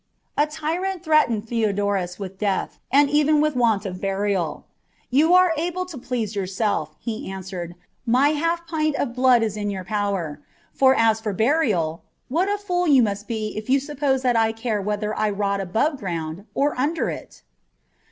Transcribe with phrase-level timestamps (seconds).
[0.35, 4.65] A tyrant threatened Theodorus with death, and even with want of burial."
[5.11, 7.75] You are able to please yourself," he answered,"
[8.17, 10.41] my half pint of blood is in your power:
[10.73, 14.53] for, as for burial, what a fool you must be if you suppose that I
[14.53, 17.43] care whether I rot above ground or under it."